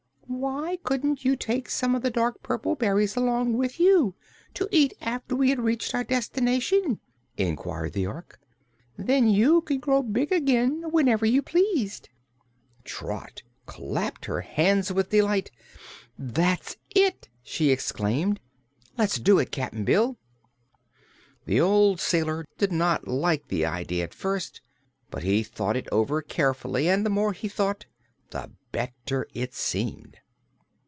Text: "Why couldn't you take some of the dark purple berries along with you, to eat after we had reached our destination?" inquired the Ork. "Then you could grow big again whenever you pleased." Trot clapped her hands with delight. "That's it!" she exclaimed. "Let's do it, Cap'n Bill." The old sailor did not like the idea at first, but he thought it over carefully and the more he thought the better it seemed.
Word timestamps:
"Why 0.33 0.77
couldn't 0.85 1.25
you 1.25 1.35
take 1.35 1.69
some 1.69 1.93
of 1.93 2.03
the 2.03 2.09
dark 2.09 2.41
purple 2.41 2.75
berries 2.75 3.17
along 3.17 3.57
with 3.57 3.81
you, 3.81 4.15
to 4.53 4.67
eat 4.71 4.93
after 5.01 5.35
we 5.35 5.49
had 5.49 5.59
reached 5.59 5.93
our 5.93 6.05
destination?" 6.05 7.01
inquired 7.35 7.91
the 7.91 8.07
Ork. 8.07 8.39
"Then 8.97 9.27
you 9.27 9.59
could 9.59 9.81
grow 9.81 10.01
big 10.01 10.31
again 10.31 10.85
whenever 10.89 11.25
you 11.25 11.41
pleased." 11.41 12.07
Trot 12.85 13.43
clapped 13.65 14.23
her 14.25 14.39
hands 14.39 14.91
with 14.91 15.09
delight. 15.09 15.51
"That's 16.17 16.77
it!" 16.95 17.27
she 17.43 17.69
exclaimed. 17.69 18.39
"Let's 18.97 19.19
do 19.19 19.37
it, 19.37 19.51
Cap'n 19.51 19.83
Bill." 19.83 20.17
The 21.45 21.59
old 21.59 21.99
sailor 21.99 22.45
did 22.57 22.71
not 22.71 23.05
like 23.05 23.49
the 23.49 23.65
idea 23.65 24.05
at 24.05 24.13
first, 24.13 24.61
but 25.11 25.23
he 25.23 25.43
thought 25.43 25.75
it 25.77 25.89
over 25.91 26.21
carefully 26.21 26.87
and 26.89 27.05
the 27.05 27.09
more 27.11 27.33
he 27.33 27.49
thought 27.49 27.85
the 28.31 28.49
better 28.71 29.27
it 29.33 29.53
seemed. 29.53 30.17